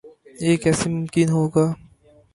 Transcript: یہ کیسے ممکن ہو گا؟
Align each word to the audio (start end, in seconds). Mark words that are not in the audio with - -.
یہ 0.43 0.53
کیسے 0.63 0.85
ممکن 0.95 1.27
ہو 1.35 1.43
گا؟ 1.53 1.65